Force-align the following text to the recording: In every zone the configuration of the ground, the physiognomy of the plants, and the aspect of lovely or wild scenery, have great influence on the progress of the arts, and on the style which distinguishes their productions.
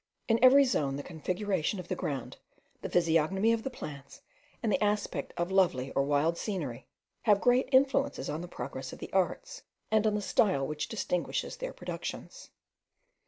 In 0.27 0.43
every 0.43 0.63
zone 0.65 0.95
the 0.95 1.03
configuration 1.03 1.79
of 1.79 1.87
the 1.87 1.95
ground, 1.95 2.37
the 2.81 2.89
physiognomy 2.89 3.53
of 3.53 3.61
the 3.61 3.69
plants, 3.69 4.23
and 4.63 4.71
the 4.71 4.83
aspect 4.83 5.31
of 5.37 5.51
lovely 5.51 5.91
or 5.91 6.01
wild 6.01 6.39
scenery, 6.39 6.87
have 7.25 7.39
great 7.39 7.69
influence 7.71 8.17
on 8.27 8.41
the 8.41 8.47
progress 8.47 8.91
of 8.93 8.97
the 8.97 9.13
arts, 9.13 9.61
and 9.91 10.07
on 10.07 10.15
the 10.15 10.21
style 10.23 10.65
which 10.65 10.87
distinguishes 10.87 11.57
their 11.57 11.71
productions. 11.71 12.49